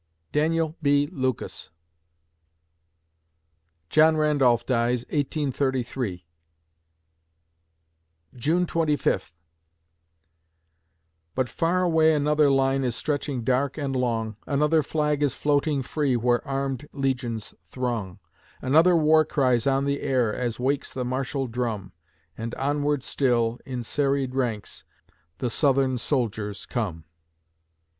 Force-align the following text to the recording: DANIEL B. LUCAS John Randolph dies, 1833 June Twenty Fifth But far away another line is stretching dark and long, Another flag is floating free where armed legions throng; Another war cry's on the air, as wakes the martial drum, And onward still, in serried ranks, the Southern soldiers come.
DANIEL 0.31 0.75
B. 0.81 1.05
LUCAS 1.11 1.69
John 3.91 4.17
Randolph 4.17 4.65
dies, 4.65 5.01
1833 5.09 6.25
June 8.35 8.65
Twenty 8.65 8.95
Fifth 8.97 9.35
But 11.35 11.47
far 11.49 11.83
away 11.83 12.15
another 12.15 12.49
line 12.49 12.83
is 12.83 12.95
stretching 12.95 13.43
dark 13.43 13.77
and 13.77 13.95
long, 13.95 14.37
Another 14.47 14.81
flag 14.81 15.21
is 15.21 15.35
floating 15.35 15.83
free 15.83 16.15
where 16.15 16.43
armed 16.47 16.89
legions 16.91 17.53
throng; 17.69 18.17
Another 18.59 18.95
war 18.95 19.23
cry's 19.23 19.67
on 19.67 19.85
the 19.85 20.01
air, 20.01 20.33
as 20.33 20.59
wakes 20.59 20.91
the 20.91 21.05
martial 21.05 21.45
drum, 21.45 21.91
And 22.35 22.55
onward 22.55 23.03
still, 23.03 23.59
in 23.67 23.83
serried 23.83 24.33
ranks, 24.33 24.83
the 25.37 25.51
Southern 25.51 25.99
soldiers 25.99 26.65
come. 26.65 27.03